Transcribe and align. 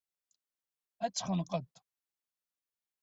Ad 1.05 1.11
t-xenqent. 1.13 1.73